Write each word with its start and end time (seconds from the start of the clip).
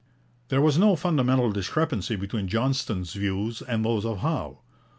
There 0.47 0.63
was 0.63 0.79
no 0.79 0.95
fundamental 0.95 1.51
discrepancy 1.51 2.15
between 2.15 2.47
Johnston's 2.47 3.13
views 3.13 3.61
and 3.61 3.85
those 3.85 4.03
of 4.03 4.21
Howe. 4.21 4.57